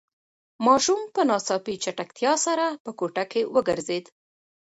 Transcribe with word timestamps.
ماشوم 0.65 1.01
په 1.15 1.21
ناڅاپي 1.29 1.73
چټکتیا 1.83 2.33
سره 2.45 2.65
په 2.83 2.91
کوټه 2.99 3.23
کې 3.31 3.41
وگرځېد. 3.55 4.05